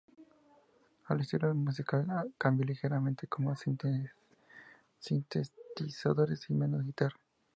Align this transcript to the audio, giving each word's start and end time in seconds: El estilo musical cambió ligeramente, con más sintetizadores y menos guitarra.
El 1.09 1.19
estilo 1.19 1.53
musical 1.53 2.33
cambió 2.39 2.65
ligeramente, 2.65 3.27
con 3.27 3.45
más 3.45 3.63
sintetizadores 4.97 6.49
y 6.49 6.53
menos 6.55 6.83
guitarra. 6.83 7.19